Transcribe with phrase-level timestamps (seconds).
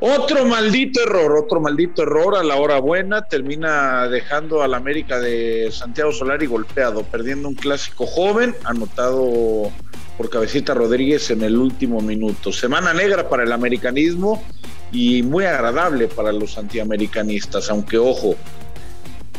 [0.00, 5.70] Otro maldito error, otro maldito error a la hora buena, termina dejando al América de
[5.72, 9.72] Santiago Solari golpeado, perdiendo un clásico joven, anotado
[10.16, 12.52] por Cabecita Rodríguez en el último minuto.
[12.52, 14.44] Semana negra para el americanismo
[14.92, 18.36] y muy agradable para los antiamericanistas, aunque ojo,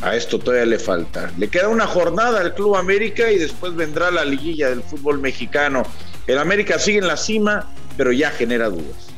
[0.02, 1.32] a esto todavía le falta.
[1.38, 5.84] Le queda una jornada al Club América y después vendrá la liguilla del fútbol mexicano.
[6.26, 9.09] El América sigue en la cima, pero ya genera dudas.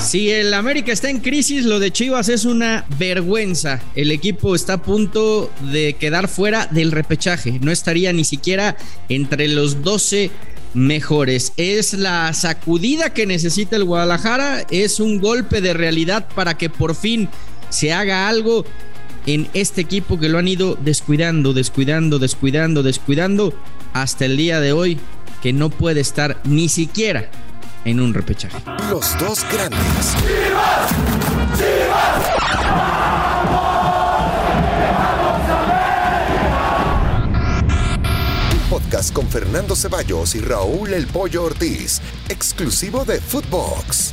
[0.00, 3.80] Si el América está en crisis, lo de Chivas es una vergüenza.
[3.94, 7.58] El equipo está a punto de quedar fuera del repechaje.
[7.60, 8.76] No estaría ni siquiera
[9.08, 10.30] entre los 12
[10.74, 11.54] mejores.
[11.56, 14.66] Es la sacudida que necesita el Guadalajara.
[14.70, 17.28] Es un golpe de realidad para que por fin
[17.70, 18.64] se haga algo
[19.24, 23.54] en este equipo que lo han ido descuidando, descuidando, descuidando, descuidando
[23.92, 24.98] hasta el día de hoy
[25.42, 27.30] que no puede estar ni siquiera
[27.86, 28.58] en un repechaje.
[28.90, 30.16] Los dos grandes.
[38.68, 44.12] podcast con Fernando Ceballos y Raúl El Pollo Ortiz, exclusivo de Footbox.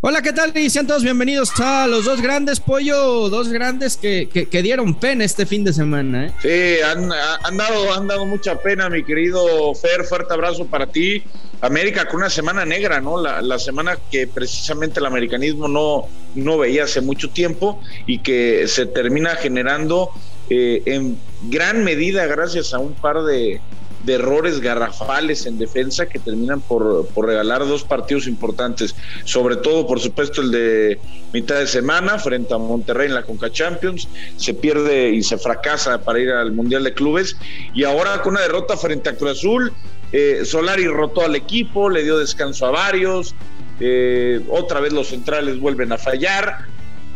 [0.00, 0.56] Hola, ¿qué tal?
[0.58, 5.46] Y sean todos bienvenidos a los dos grandes pollo, dos grandes que, dieron pena este
[5.46, 6.26] fin de semana.
[6.26, 6.32] ¿eh?
[6.42, 7.08] Sí, han,
[7.56, 10.04] dado, han dado mucha pena, mi querido Fer.
[10.04, 11.22] Fuerte abrazo para ti.
[11.62, 13.22] América con una semana negra, ¿no?
[13.22, 18.84] La, semana que precisamente el americanismo no, no veía hace mucho tiempo y que se
[18.86, 20.10] termina generando
[20.50, 23.60] eh, en gran medida gracias a un par de,
[24.04, 30.00] de errores garrafales en defensa que terminan por, regalar dos partidos importantes, sobre todo por
[30.00, 30.98] supuesto el de
[31.32, 36.02] mitad de semana frente a Monterrey en la Conca Champions, se pierde y se fracasa
[36.02, 37.36] para ir al Mundial de Clubes.
[37.74, 39.72] Y ahora con una derrota frente a Cruz Azul,
[40.12, 43.34] eh, Solari rotó al equipo, le dio descanso a varios,
[43.80, 46.66] eh, otra vez los centrales vuelven a fallar.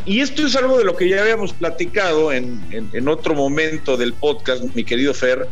[0.04, 4.12] Y esto es algo de lo que ya habíamos platicado en, en otro momento del
[4.12, 5.48] podcast, mi querido Fer,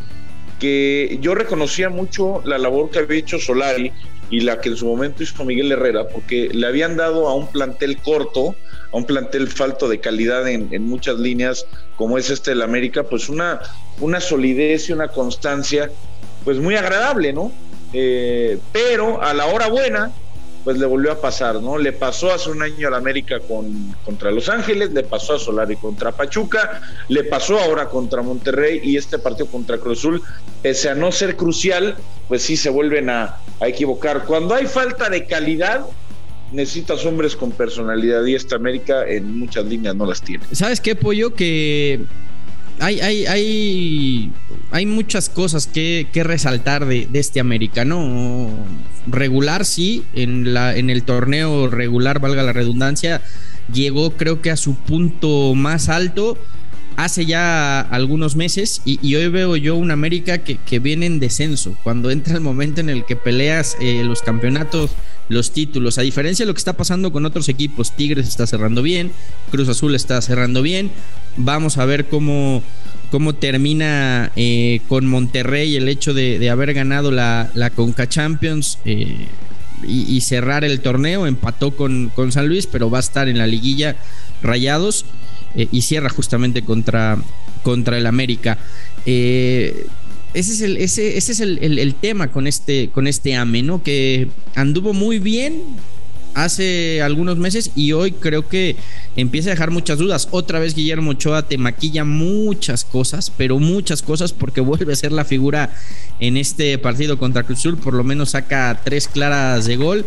[0.59, 3.93] que yo reconocía mucho la labor que había hecho Solari
[4.31, 7.47] y la que en su momento hizo Miguel Herrera, porque le habían dado a un
[7.49, 8.55] plantel corto,
[8.93, 11.67] a un plantel falto de calidad en, muchas líneas,
[11.97, 13.61] como es este del América, pues una,
[14.01, 15.91] una solidez y una constancia,
[16.45, 17.53] pues muy agradable, ¿no?
[17.93, 20.11] Eh, pero a la hora buena,
[20.65, 21.77] pues le volvió a pasar, ¿no?
[21.77, 25.77] Le pasó hace un año al América con, contra Los Ángeles, le pasó a Solari
[25.77, 30.23] contra Pachuca, le pasó ahora contra Monterrey y este partido contra Cruz Azul,
[30.63, 31.97] pese a no ser crucial,
[32.29, 34.25] pues sí se vuelven a, a equivocar.
[34.25, 35.85] Cuando hay falta de calidad,
[36.51, 40.45] necesitas hombres con personalidad y esta América en muchas líneas no las tiene.
[40.53, 41.35] ¿Sabes qué, Pollo?
[41.35, 42.01] Que
[42.81, 44.33] hay, hay,
[44.71, 48.51] hay, muchas cosas que, resaltar de, este americano.
[49.07, 53.21] Regular, sí, en, la, en el torneo regular, valga la redundancia,
[53.73, 56.39] llegó creo que a su punto más alto
[56.97, 61.77] hace ya algunos meses y, hoy veo yo un América que, viene en descenso.
[61.83, 64.93] Cuando entra el momento en el que peleas eh, los campeonatos,
[65.29, 68.83] los títulos, a diferencia de lo que está pasando con otros equipos, Tigres está cerrando
[68.83, 69.13] bien,
[69.51, 70.91] Cruz Azul está cerrando bien.
[71.37, 72.63] Vamos a ver cómo,
[73.11, 78.79] cómo termina eh, con Monterrey el hecho de, haber ganado la, la Conca Champions.
[78.85, 79.27] Eh,
[79.87, 83.47] y, cerrar el torneo, empató con, con San Luis, pero va a estar en la
[83.47, 83.97] liguilla
[84.43, 85.05] Rayados
[85.57, 87.19] eh, y cierra justamente contra,
[87.63, 88.57] contra el América.
[90.35, 93.83] Ese es, el, ese, ese es el, tema con este, con este AME, ¿no?
[93.85, 95.63] Que anduvo muy bien
[96.35, 98.75] hace algunos meses y hoy creo que
[99.17, 100.29] empieza a dejar muchas dudas.
[100.31, 105.13] Otra vez Guillermo Ochoa te maquilla muchas cosas, pero muchas cosas porque vuelve a ser
[105.13, 105.75] la figura
[106.21, 107.77] en este partido contra Cruz Azul.
[107.77, 110.05] Por lo menos saca tres claras de gol.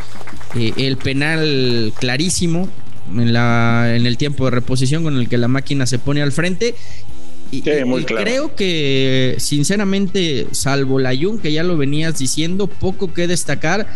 [0.56, 2.69] Eh, el penal clarísimo
[3.12, 6.31] en, la, en el tiempo de reposición con el que la máquina se pone al
[6.31, 6.75] frente.
[7.50, 13.88] Y, creo que, sinceramente, salvo la Jun, que ya lo venías diciendo, poco que destacar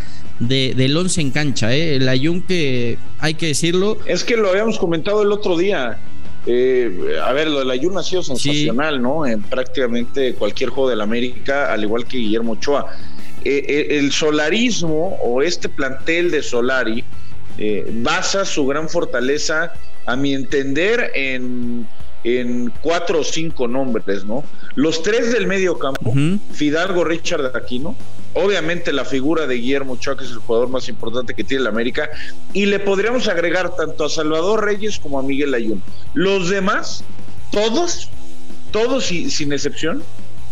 [0.41, 1.73] de, del 11 en cancha.
[1.73, 1.99] ¿eh?
[1.99, 3.97] La Jun, que hay que decirlo.
[4.05, 5.97] Es que lo habíamos comentado el otro día.
[6.45, 9.25] Eh, a ver, lo de la Jun ha sido sensacional, ¿no?
[9.25, 12.91] En prácticamente cualquier juego del América, al igual que Guillermo Ochoa.
[13.43, 17.03] Eh, eh, el solarismo o este plantel de Solari
[17.57, 19.73] eh, basa su gran fortaleza,
[20.05, 21.87] a mi entender, en,
[22.81, 24.43] cuatro o cinco nombres, ¿no?
[24.75, 26.13] Los tres del medio campo,
[26.51, 27.95] Fidalgo, Richard Aquino,
[28.33, 31.69] obviamente la figura de Guillermo Ochoa, que es el jugador más importante que tiene la
[31.69, 32.09] América,
[32.53, 35.81] y le podríamos agregar tanto a Salvador Reyes como a Miguel Ayun.
[36.13, 37.03] Los demás,
[37.51, 38.09] todos,
[38.71, 40.03] todos sin excepción,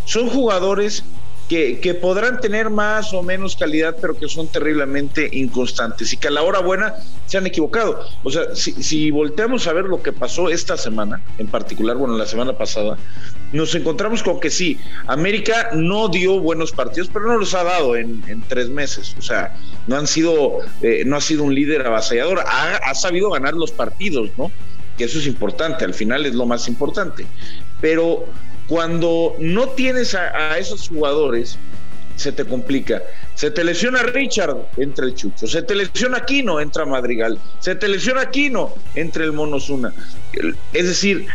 [0.05, 1.03] son jugadores
[1.49, 6.31] que, podrán tener más o menos calidad, pero que son terriblemente inconstantes y que a
[6.31, 6.93] la hora buena
[7.25, 8.05] se han equivocado.
[8.23, 12.15] O sea, si, si volteamos a ver lo que pasó esta semana, en particular, bueno,
[12.15, 12.97] la semana pasada,
[13.51, 17.95] nos encontramos con que sí, América no dio buenos partidos, pero no los ha dado
[17.95, 19.15] en, tres meses.
[19.17, 19.55] O sea,
[19.87, 24.29] no han sido, eh, no ha sido un líder avasallador, ha, sabido ganar los partidos,
[24.37, 24.51] ¿no?
[24.97, 27.25] Que eso es importante, al final es lo más importante.
[27.81, 28.25] Pero
[28.67, 31.57] cuando no tienes a, esos jugadores,
[32.15, 33.01] se te complica.
[33.33, 35.47] Se te lesiona Richard, entra el Chucho.
[35.47, 37.39] Se te lesiona Aquino, entra Madrigal.
[37.61, 39.93] Se te lesiona Aquino, entra el Monosuna.
[40.73, 41.27] Es decir,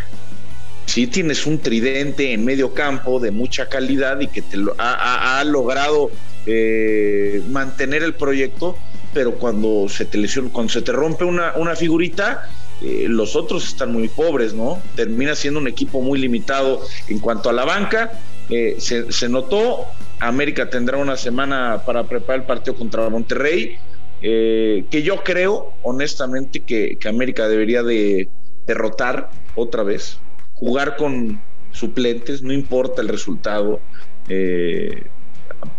[0.86, 5.42] si tienes un tridente en medio campo de mucha calidad y que te lo, ha,
[5.44, 6.10] logrado
[6.46, 8.76] eh, mantener el proyecto,
[9.12, 12.48] pero cuando se te lesiona, cuando se te rompe una, una figurita,
[12.82, 14.80] eh, los otros están muy pobres, ¿no?
[14.94, 18.12] Termina siendo un equipo muy limitado en cuanto a la banca.
[18.50, 19.86] Eh, se, notó,
[20.20, 23.78] América tendrá una semana para preparar el partido contra Monterrey,
[24.20, 28.28] que yo creo, honestamente, que, América debería de
[28.66, 30.18] derrotar otra vez,
[30.64, 31.40] jugar con
[31.72, 33.80] suplentes, no importa el resultado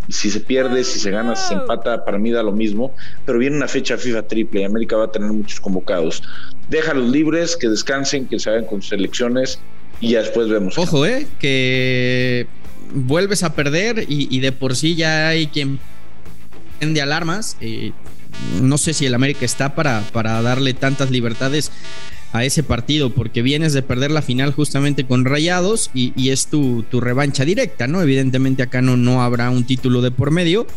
[0.09, 2.93] si se pierde, si se gana, si se empata, para mí da lo mismo,
[3.25, 6.21] pero viene una fecha FIFA triple y América va a tener muchos convocados.
[6.69, 9.59] Déjalos libres, que descansen, que se hagan con sus elecciones
[9.99, 10.77] y ya después vemos.
[10.77, 12.47] Ojo, eh, que
[12.93, 15.79] vuelves a perder y, de por sí ya hay quien
[16.81, 17.57] de alarmas.
[17.61, 17.91] Eh,
[18.61, 21.71] no sé si el América está para, para darle tantas libertades
[22.37, 26.83] a ese partido, porque vienes de perder la final justamente con Rayados y, es tu,
[26.91, 28.01] revancha directa, ¿no?
[28.01, 30.67] Evidentemente acá no, no habrá un título de por medio.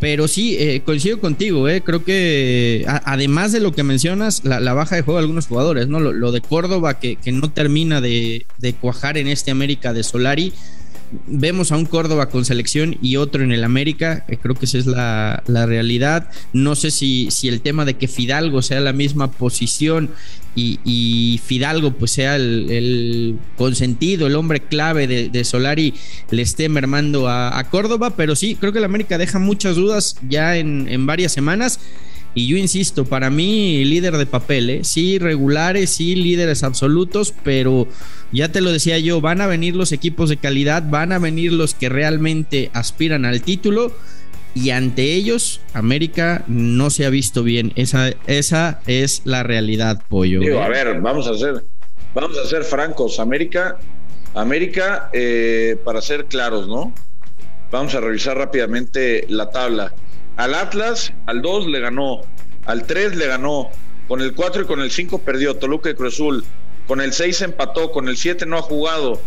[0.00, 4.94] Pero sí, eh, coincido contigo, eh, creo que además de lo que mencionas, la, baja
[4.94, 5.98] de juego de algunos jugadores, ¿no?
[5.98, 10.52] Lo, de Córdoba que, que no termina de, de, cuajar en este América de Solari,
[11.26, 14.78] vemos a un Córdoba con selección y otro en el América, eh, creo que esa
[14.78, 16.30] es la, realidad.
[16.52, 20.10] No sé si, si, el tema de que Fidalgo sea la misma posición
[20.84, 25.94] y, Fidalgo pues sea el, consentido, el hombre clave de, Solari,
[26.30, 30.56] le esté mermando a, Córdoba, pero sí, creo que el América deja muchas dudas ya
[30.56, 31.80] en, en varias semanas.
[32.34, 34.80] Y yo insisto, para mí líder de papel, ¿eh?
[34.84, 37.88] sí regulares, sí líderes absolutos, pero
[38.32, 41.52] ya te lo decía yo, van a venir los equipos de calidad, van a venir
[41.52, 43.92] los que realmente aspiran al título
[44.54, 47.72] y ante ellos América no se ha visto bien.
[47.76, 50.42] Esa, esa es la realidad, pollo.
[50.42, 50.60] ¿eh?
[50.60, 51.64] a ver, vamos a ser,
[52.14, 53.20] vamos a ser francos.
[53.20, 53.78] América,
[54.34, 56.92] América, eh, para ser claros, ¿no?
[57.70, 59.92] Vamos a revisar rápidamente la tabla.
[60.36, 62.22] Al Atlas, al 2 le ganó,
[62.64, 63.70] al 3 le ganó,
[64.06, 66.44] con el 4 y con el 5 perdió Toluca y Cruzul,
[66.86, 69.20] con el 6 empató, con el 7 no ha jugado.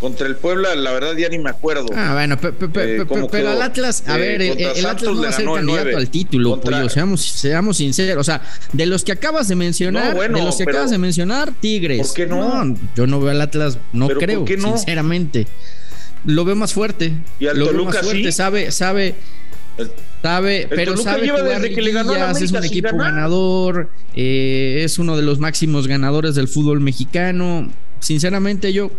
[0.00, 1.86] Contra el Puebla, la verdad ya ni me acuerdo.
[1.94, 5.46] Ah, bueno, eh, pero al Atlas, a eh, ver, el, Atlas no va a ser
[5.46, 6.60] candidato al título,
[6.90, 8.18] seamos, seamos sinceros.
[8.18, 12.08] O sea, de los que acabas de mencionar, de los que acabas de mencionar, Tigres.
[12.08, 12.76] ¿Por qué no?
[12.94, 15.46] yo no veo al Atlas, no creo, sinceramente.
[16.26, 17.14] Lo veo más fuerte.
[17.38, 19.14] Y al lo Toluca veo más fuerte, sabe, sabe.
[20.22, 25.16] Sabe, pero sabe jugar desde que le ganó es un equipo ganador, eh, es uno
[25.16, 27.70] de los máximos ganadores del fútbol mexicano.
[28.00, 28.90] Sinceramente, yo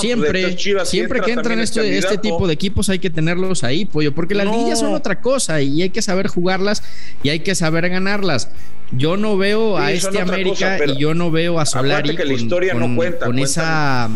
[0.00, 4.34] siempre, siempre que entran este, este tipo de equipos hay que tenerlos ahí, pollo, porque
[4.34, 4.76] las no.
[4.76, 6.82] son otra cosa y hay que saber jugarlas
[7.22, 8.50] y hay que saber ganarlas.
[8.92, 12.74] Yo no veo a este América y yo no veo a Solari que la historia
[12.74, 14.10] no cuenta, con esa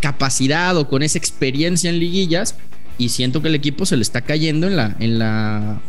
[0.00, 2.56] capacidad o con esa experiencia en liguillas
[2.98, 5.80] y siento que el equipo se le está cayendo en la, en la,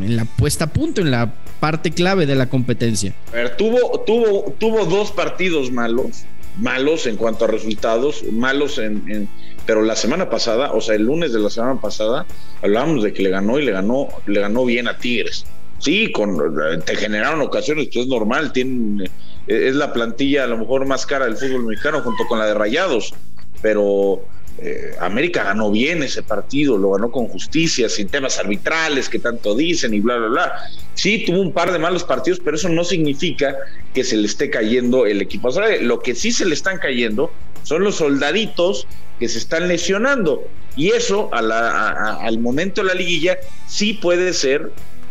[0.00, 3.14] en la puesta a punto, en la parte clave de la competencia.
[3.32, 6.24] A ver, tuvo, tuvo, tuvo dos partidos malos,
[6.58, 9.28] malos en cuanto a resultados, malos en,
[9.66, 12.26] pero la semana pasada, o sea, el lunes de la semana pasada,
[12.62, 15.46] hablábamos de que le ganó y le ganó, le ganó bien a Tigres.
[15.78, 16.38] Sí, con,
[16.84, 19.10] te generaron ocasiones, esto es normal, tienen,
[19.46, 22.54] es la plantilla a lo mejor más cara del fútbol mexicano junto con la de
[22.54, 23.14] Rayados,
[23.60, 24.22] pero
[24.58, 29.54] eh, América ganó bien ese partido, lo ganó con justicia, sin temas arbitrales que tanto
[29.54, 30.52] dicen y bla, bla, bla.
[30.94, 33.56] Sí, tuvo un par de malos partidos, pero eso no significa
[33.94, 35.50] que se le esté cayendo el equipo.
[35.80, 37.32] lo que sí se le están cayendo
[37.62, 38.86] son los soldaditos
[39.18, 40.46] que se están lesionando.
[40.76, 44.70] Y eso, al momento de la liguilla, sí puede ser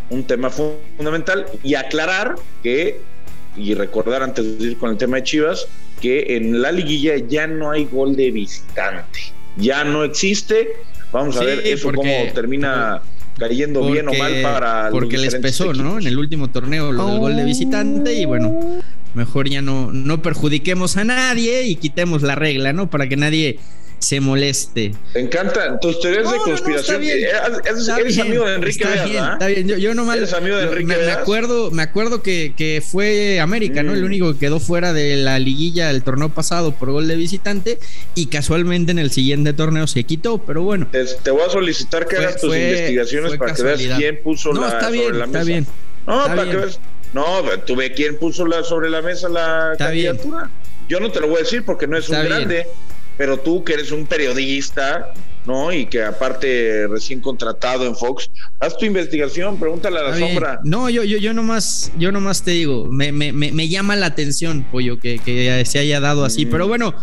[0.10, 1.45] un tema fundamental.
[1.63, 3.00] Y aclarar que,
[3.57, 5.67] y recordar antes de ir con el tema de Chivas,
[6.01, 9.20] que en la liguilla ya no hay gol de visitante.
[9.58, 10.70] Ya no existe.
[11.12, 13.01] Vamos a ver eso cómo termina
[13.38, 16.00] cayendo bien o mal para porque les pesó, ¿no?
[16.00, 18.81] En el último torneo lo del gol de visitante y bueno,
[19.13, 22.89] mejor ya no no perjudiquemos a nadie y quitemos la regla, ¿no?
[22.89, 23.60] Para que nadie
[24.01, 24.93] se moleste.
[25.13, 27.03] Te encantan tus teorías de conspiración.
[27.03, 27.27] Eh,
[27.65, 29.67] eres, amigo de Enrique está bien, está bien.
[29.67, 33.39] Yo, yo nomás eres amigo de Enrique me, me, acuerdo, me acuerdo que, que fue
[33.39, 33.93] América, ¿no?
[33.93, 34.05] El mm.
[34.05, 37.77] único que quedó fuera de la liguilla del torneo pasado por gol de visitante
[38.15, 40.88] y casualmente en el siguiente torneo se quitó, pero bueno.
[40.91, 44.70] Te, voy a solicitar que hagas tus investigaciones para que veas quién puso no, la
[44.70, 45.48] está bien, la está mesa.
[45.48, 45.67] Bien,
[46.08, 46.79] no, para que veas.
[47.13, 50.38] No, tú ve quién puso la, sobre la mesa la está candidatura.
[50.46, 50.51] Bien.
[50.89, 52.65] Yo no te lo voy a decir porque no es un grande
[53.21, 55.13] pero tú que eres un periodista,
[55.45, 55.71] ¿no?
[55.71, 60.59] Y que aparte recién contratado en Fox, haz tu investigación, pregúntale a la sombra.
[60.63, 64.65] No, yo, yo, yo nomás, yo nomás te digo, me, me, me llama la atención,
[64.71, 66.95] pollo, que, que se haya dado así, pero bueno.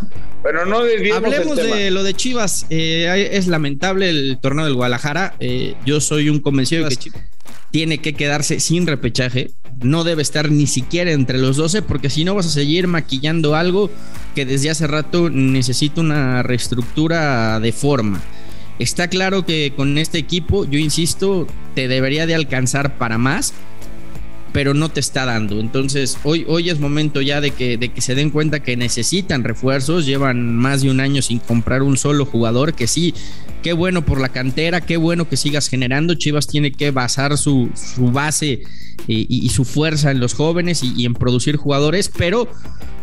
[0.43, 2.67] Pero no Hablemos de lo de Chivas.
[2.69, 5.37] Eh, es lamentable el torneo del Guadalajara.
[5.39, 7.23] Eh, yo soy un convencido de que Chivas
[7.71, 9.51] tiene que quedarse sin repechaje.
[9.83, 13.55] No debe estar ni siquiera entre los 12 porque si no vas a seguir maquillando
[13.55, 13.91] algo
[14.35, 18.21] que desde hace rato necesita una reestructura de forma.
[18.79, 23.53] Está claro que con este equipo, yo insisto, te debería de alcanzar para más,
[24.53, 25.59] pero no te está dando.
[25.59, 29.43] Entonces, hoy, hoy es momento ya de que, de que se den cuenta que necesitan
[29.43, 30.07] refuerzos.
[30.07, 33.15] Llevan más de un año sin comprar un solo jugador, que sí,
[33.63, 36.15] qué bueno por la cantera, qué bueno que sigas generando.
[36.15, 38.63] Chivas tiene que basar su, su base
[39.07, 42.49] y, su fuerza en los jóvenes y, en producir jugadores, pero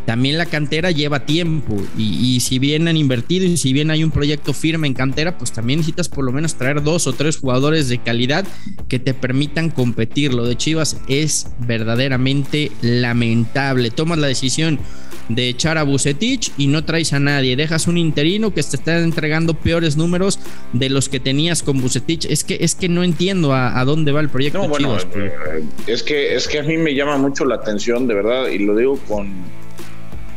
[0.05, 4.11] también la cantera lleva tiempo y, si bien han invertido y si bien hay un
[4.11, 7.89] proyecto firme en cantera, pues también necesitas por lo menos traer dos o tres jugadores
[7.89, 8.45] de calidad
[8.87, 10.33] que te permitan competir.
[10.33, 13.89] Lo de Chivas es verdaderamente lamentable.
[13.89, 14.79] Tomas la decisión
[15.29, 17.55] de echar a Bucetich y no traes a nadie.
[17.55, 20.39] Dejas un interino que te está entregando peores números
[20.73, 22.25] de los que tenías con Bucetich.
[22.25, 24.59] Es que, es que no entiendo a, dónde va el proyecto.
[24.59, 28.07] No, bueno, Chivas, eh, es que, es que a mí me llama mucho la atención,
[28.07, 29.33] de verdad, y lo digo con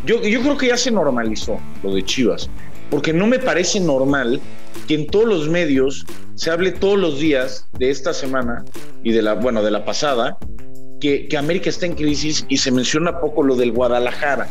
[0.09, 2.49] yo, creo que ya se normalizó lo de Chivas,
[2.88, 4.40] porque no me parece normal
[4.87, 8.64] que en todos los medios se hable todos los días de esta semana
[9.02, 10.38] y de la, bueno, de la pasada,
[10.99, 14.49] que, América está en crisis y se menciona poco lo del Guadalajara.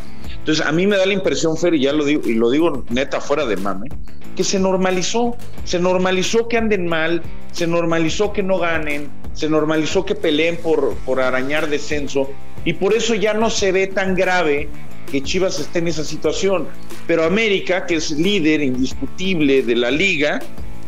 [0.47, 2.85] Entonces, a mí me da la impresión, Fer, y ya lo digo, y lo digo
[2.89, 3.89] neta fuera de mame,
[4.37, 5.35] que se normalizó,
[5.65, 10.95] se normalizó que anden mal, se normalizó que no ganen, se normalizó que peleen por,
[11.05, 12.29] por arañar descenso,
[12.63, 14.69] y por eso ya no se ve tan grave
[15.11, 16.69] que Chivas esté en esa situación.
[17.07, 20.39] Pero América, que es líder indiscutible de la liga,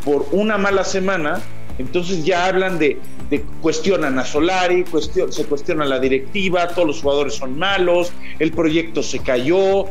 [0.06, 1.42] por una mala semana,
[1.80, 2.98] entonces ya hablan de,
[3.30, 4.84] de cuestionan a Solari,
[5.30, 9.86] se cuestiona la directiva, todos los jugadores son malos, el proyecto se cayó,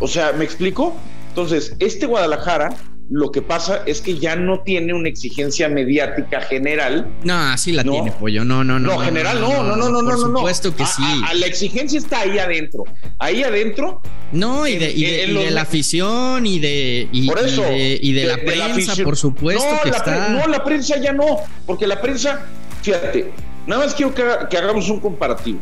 [0.00, 0.94] o sea, ¿me explico?
[1.28, 2.76] Entonces, este Guadalajara
[3.10, 7.08] lo que pasa es que ya no tiene una exigencia mediática general.
[7.24, 8.44] No, así la tiene, pollo.
[8.44, 8.94] No, no, no.
[8.94, 10.10] No, general, no, no, no, no, no.
[10.10, 11.02] Por supuesto que sí.
[11.34, 12.84] la exigencia está ahí adentro.
[13.18, 14.00] Ahí adentro.
[14.30, 17.08] No, y de, y de, la afición y de.
[17.10, 17.64] Y, por eso.
[17.72, 20.28] Y de, la prensa, por supuesto no, que está.
[20.28, 21.38] No, la prensa ya no.
[21.66, 22.46] Porque la prensa,
[22.82, 23.32] fíjate,
[23.66, 25.58] nada más quiero que, que hagamos un comparativo.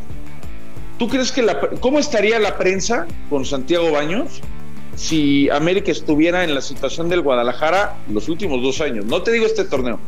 [0.99, 1.61] ¿Tú crees que la.
[1.81, 4.41] ¿Cómo estaría la prensa con Santiago Baños?
[4.99, 9.05] si América estuviera en la situación del Guadalajara los últimos dos años.
[9.05, 9.99] No te digo este torneo.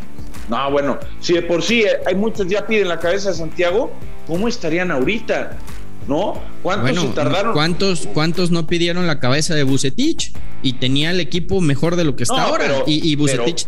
[0.49, 3.93] No, bueno, si de por sí hay muchos ya piden la cabeza de Santiago,
[4.27, 5.57] ¿cómo estarían ahorita?
[6.09, 6.41] ¿No?
[6.63, 7.53] ¿Cuántos se tardaron?
[7.53, 10.33] ¿cuántos, ¿Cuántos no pidieron la cabeza de Bucetich?
[10.63, 12.83] Y tenía el equipo mejor de lo que está ahora.
[12.87, 13.67] y, y Bucetich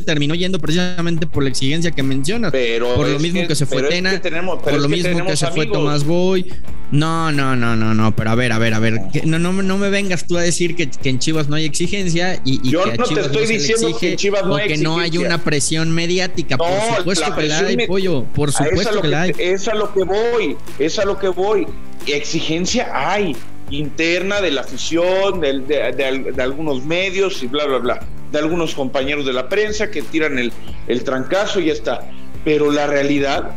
[0.00, 2.52] terminó yendo precisamente por la exigencia que mencionas.
[2.52, 4.20] Pero por lo mismo que, se fue Tena,
[4.62, 6.46] por lo mismo que, se fue Tomás Boy.
[6.92, 9.76] No, no, no, no, no, pero a ver, a ver, a ver, no, no, no
[9.76, 12.96] me vengas tú a decir que, en Chivas no hay exigencia y, y Yo que
[12.96, 16.56] no te estoy diciendo que en Chivas no hay que no hay una presión mediática.
[16.56, 19.32] por supuesto que la hay, pollo, por supuesto que, la hay.
[19.38, 21.66] Es a lo que voy, es a lo que voy.
[22.06, 23.36] Exigencia hay
[23.70, 29.26] interna de la afición, de, de, algunos medios y bla, bla, bla de algunos compañeros
[29.26, 30.52] de la prensa que tiran el,
[30.86, 32.08] el trancazo y ya está.
[32.44, 33.56] Pero la realidad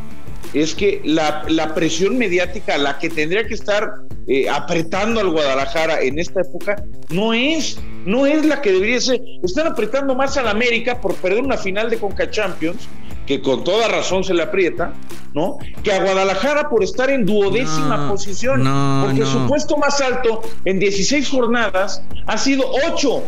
[0.53, 3.93] es que la, la presión mediática, la que tendría que estar
[4.27, 9.21] eh, apretando al Guadalajara en esta época, no es, no es la que debería ser.
[9.43, 12.87] Están apretando más al América por perder una final de Conca Champions,
[13.27, 14.93] que con toda razón se le aprieta,
[15.35, 15.59] ¿no?
[15.83, 18.63] Que a Guadalajara por estar en duodécima posición,
[19.05, 23.23] porque su puesto más alto en 16 jornadas ha sido 8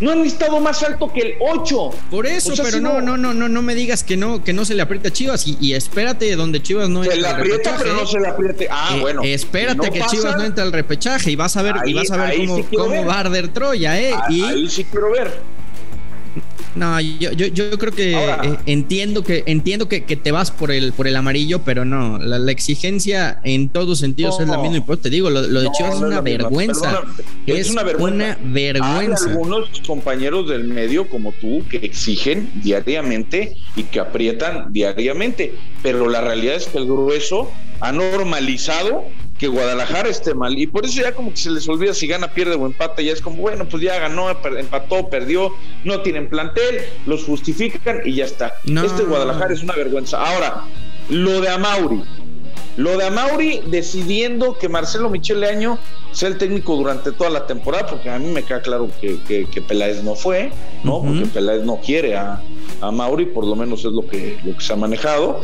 [0.00, 1.90] no han estado más alto que el 8.
[2.10, 4.74] Por eso, pero no, no, no, no, no me digas que no, que no se
[4.74, 8.20] le aprieta a Chivas y, espérate donde Chivas no Se le aprieta, pero no se
[8.20, 8.68] le apriete.
[8.70, 9.22] Ah, eh, bueno.
[9.24, 12.36] Espérate que Chivas no entre al repechaje y vas a ver, y vas a ver
[12.36, 14.14] cómo, cómo va a arder Troya, eh.
[14.28, 15.53] Ahí, sí quiero ver.
[16.74, 20.72] No, yo, yo, yo creo que eh, entiendo que entiendo que, que, te vas por
[20.72, 24.78] el por el amarillo, pero no, la, exigencia en todos sentidos es la misma.
[24.78, 27.02] Y pues te digo, lo, de Chivas es, una vergüenza.
[27.46, 28.38] es, una vergüenza.
[28.98, 36.08] Hay algunos compañeros del medio como tú que exigen diariamente y que aprietan diariamente, pero
[36.08, 39.04] la realidad es que el grueso ha normalizado
[39.44, 40.58] que Guadalajara esté mal.
[40.58, 43.02] Y por eso ya como que se les olvida si gana, pierde o empata.
[43.02, 45.52] Ya es como, bueno, pues ya ganó, empató, perdió,
[45.84, 48.54] no tienen plantel, los justifican y ya está.
[48.64, 50.18] Este Guadalajara es una vergüenza.
[50.18, 50.64] Ahora,
[51.10, 52.02] lo de Amauri.
[52.76, 55.78] Lo de Amauri decidiendo que Marcelo Michele Año
[56.12, 59.62] sea el técnico durante toda la temporada, porque a mí me queda claro que, que,
[59.62, 60.50] Peláez no fue,
[60.82, 61.02] ¿no?
[61.02, 62.40] Porque Peláez no quiere a,
[62.80, 65.42] a Mauri, por lo menos es lo que, lo que se ha manejado.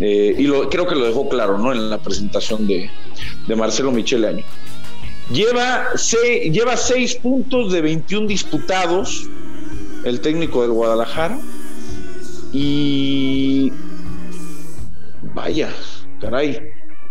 [0.00, 1.72] Eh, y lo, creo que lo dejó claro ¿no?
[1.72, 2.90] en la presentación de,
[3.56, 4.44] Marcelo Michele Año.
[5.32, 5.88] Lleva,
[6.52, 9.28] lleva seis puntos de 21 disputados
[10.04, 11.38] el técnico del Guadalajara.
[12.52, 13.72] Y
[15.34, 15.74] vaya,
[16.20, 16.60] caray,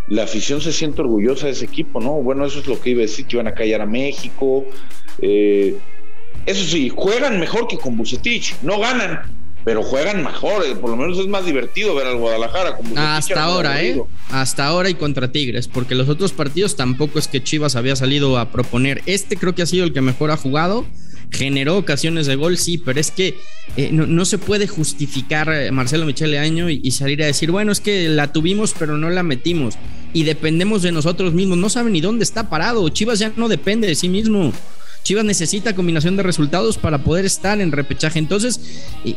[0.08, 2.14] la afición se siente orgullosa de ese equipo, ¿no?
[2.14, 4.66] Bueno, eso es lo que iba a decir, que iban a callar a México.
[5.22, 5.78] Eh,
[6.46, 9.22] eso sí, juegan mejor que con Bucetich, no ganan,
[9.66, 12.78] pero juegan mejor, eh, por lo menos es más divertido ver al Guadalajara.
[12.78, 14.00] Como Hasta ahora, ¿eh?
[14.30, 18.38] Hasta ahora y contra Tigres, porque los otros partidos tampoco es que Chivas había salido
[18.38, 19.02] a proponer.
[19.08, 20.86] Este creo que ha sido el que mejor ha jugado.
[21.32, 23.40] Generó ocasiones de gol, sí, pero es que
[23.76, 27.72] eh, no, se puede justificar eh, Marcelo Michele Año y, y salir a decir, bueno,
[27.72, 29.74] es que la tuvimos, pero no la metimos.
[30.14, 31.58] Y dependemos de nosotros mismos.
[31.58, 32.88] No saben ni dónde está parado.
[32.90, 34.54] Chivas ya no depende de sí mismo.
[35.06, 38.18] Chivas necesita combinación de resultados para poder estar en repechaje.
[38.18, 38.60] Entonces,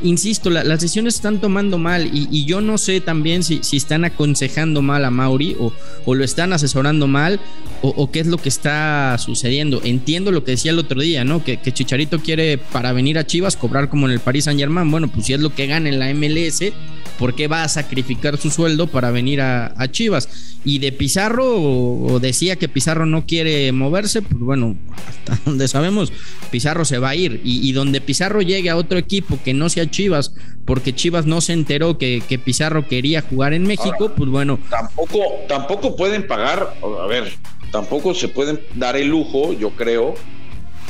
[0.03, 4.83] insisto, las decisiones están tomando mal y, yo no sé también si, si, están aconsejando
[4.83, 5.73] mal a Mauri o,
[6.05, 7.41] o lo están asesorando mal
[7.81, 9.81] o, qué es lo que está sucediendo.
[9.83, 11.43] Entiendo lo que decía el otro día, ¿no?
[11.43, 14.91] Que, que, Chicharito quiere para venir a Chivas cobrar como en el Paris Saint Germain.
[14.91, 16.73] Bueno, pues si es lo que gana en la MLS,
[17.19, 20.29] ¿por qué va a sacrificar su sueldo para venir a, a Chivas?
[20.65, 26.13] Y de Pizarro, o decía que Pizarro no quiere moverse, pues bueno, hasta donde sabemos,
[26.51, 27.41] Pizarro se va a ir.
[27.45, 30.35] Y, donde Pizarro llegue a otro equipo que no sea Chivas,
[30.65, 34.59] porque Chivas no se enteró que, Pizarro quería jugar en México, pues bueno.
[34.71, 37.33] Tampoco, tampoco pueden pagar, a ver,
[37.71, 40.15] tampoco se pueden dar el lujo, yo creo,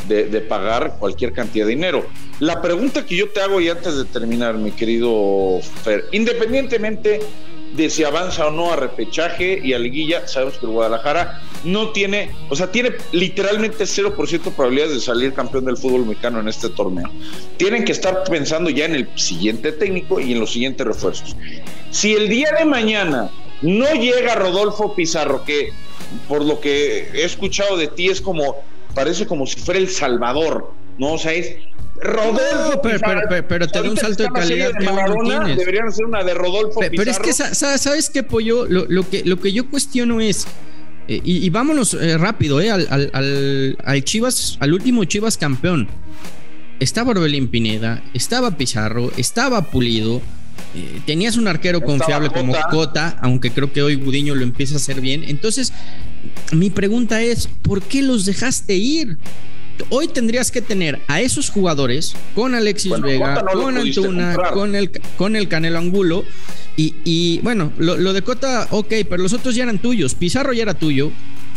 [0.08, 2.06] de, de, pagar cualquier cantidad de dinero.
[2.40, 7.20] La pregunta que yo te hago y antes de terminar, mi querido Fer, independientemente
[7.72, 10.26] de si avanza o no a repechaje y a liguilla.
[10.26, 15.64] Sabemos que el Guadalajara no tiene, o sea, tiene literalmente 0% probabilidades de salir campeón
[15.64, 17.10] del fútbol mexicano en este torneo.
[17.56, 21.36] Tienen que estar pensando ya en el siguiente técnico y en los siguientes refuerzos.
[21.90, 23.30] Si el día de mañana
[23.62, 25.72] no llega Rodolfo Pizarro, que
[26.28, 28.56] por lo que he escuchado de ti es como,
[28.94, 31.14] parece como si fuera el Salvador, ¿no?
[31.14, 31.56] O sea, es
[32.00, 35.58] Rodolfo pero, pero, te da un salto de calidad que no tienes.
[35.58, 38.66] Deberían hacer una de Rodolfo Pero, pero es que, ¿sabes qué, Pollo?
[38.66, 40.46] Lo, que, lo que yo cuestiono es...
[41.08, 45.88] Eh, y, vámonos eh, rápido, eh, al, al, al, Chivas, al último Chivas campeón.
[46.80, 50.20] Estaba Orbelín Pineda, estaba Pizarro, estaba Pulido,
[50.74, 54.76] eh, tenías un arquero confiable como Cota, aunque creo que hoy Gudiño lo empieza a
[54.76, 55.24] hacer bien.
[55.24, 55.72] Entonces,
[56.52, 59.16] mi pregunta es, ¿por qué los dejaste ir?
[59.90, 65.36] Hoy tendrías que tener a esos jugadores con Alexis Vega, con Antuna, con el, con
[65.36, 66.24] el Canelo Angulo.
[66.80, 70.14] Y, bueno, lo, de Cota, ok, pero los otros ya eran tuyos.
[70.14, 71.10] Pizarro ya era tuyo,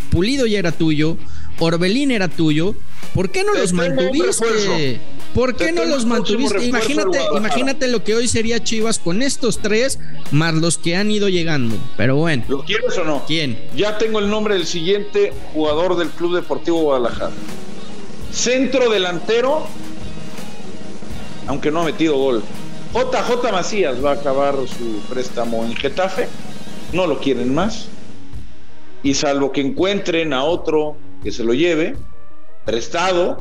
[0.09, 1.15] Pulido ya era tuyo,
[1.59, 2.75] Orbelín era tuyo.
[3.13, 4.99] ¿Por qué no los mantuviste?
[5.33, 6.65] ¿Por qué no los mantuviste?
[6.65, 9.99] Imagínate, imagínate lo que hoy sería Chivas con estos tres
[10.31, 11.77] más los que han ido llegando.
[11.97, 12.43] Pero bueno.
[12.47, 13.23] ¿Lo quieres o no?
[13.25, 13.57] ¿Quién?
[13.75, 17.31] Ya tengo el nombre del siguiente jugador del Club Deportivo Guadalajara.
[18.31, 19.65] Centro delantero,
[21.47, 22.43] aunque no ha metido gol.
[22.93, 26.27] JJ Macías va a acabar su préstamo en Getafe.
[26.93, 27.87] No lo quieren más.
[29.03, 31.95] Y salvo que encuentren a otro que se lo lleve,
[32.65, 33.37] prestado,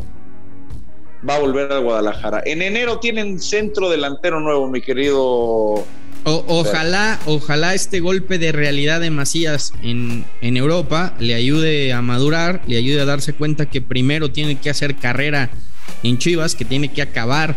[1.29, 2.43] va a volver al Guadalajara.
[2.45, 5.85] En enero tienen centro delantero nuevo, mi querido
[6.25, 12.63] ojalá, ojalá este golpe de realidad de Macías en, en, Europa le ayude a madurar,
[12.67, 15.51] le ayude a darse cuenta que primero tiene que hacer carrera
[16.03, 17.57] en Chivas, que tiene que acabar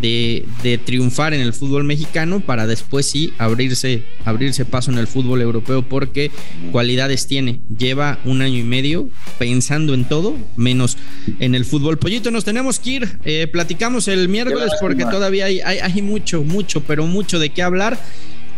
[0.00, 5.42] de, triunfar en el fútbol mexicano para después sí abrirse, abrirse paso en el fútbol
[5.42, 6.30] europeo porque
[6.70, 7.60] cualidades tiene.
[7.76, 10.96] Lleva un año y medio pensando en todo, menos
[11.38, 11.98] en el fútbol.
[11.98, 13.18] Pollito, nos tenemos que ir.
[13.24, 17.62] Eh, platicamos el miércoles porque todavía hay, hay, hay mucho, mucho, pero mucho de qué
[17.62, 17.98] hablar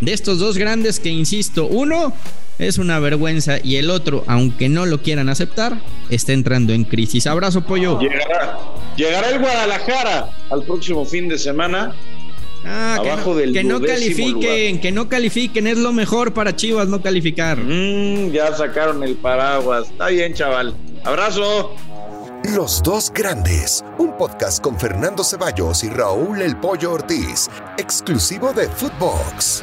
[0.05, 2.13] de estos dos grandes que, insisto, uno
[2.59, 7.27] es una vergüenza y el otro, aunque no lo quieran aceptar, está entrando en crisis.
[7.27, 7.99] Abrazo, pollo.
[7.99, 8.59] Llegará,
[8.97, 11.95] llegará el Guadalajara al próximo fin de semana.
[12.67, 16.89] Ah, abajo que no, que no califiquen, que no califiquen, es lo mejor para Chivas
[16.89, 17.59] no calificar.
[17.59, 19.91] Mm, ya sacaron el paraguas.
[19.91, 20.75] Está bien, chaval.
[21.05, 21.75] Abrazo.
[22.55, 28.69] Los dos grandes, un podcast con Fernando Ceballos y Raúl El Pollo Ortiz, exclusivo de
[28.69, 29.63] Footbox.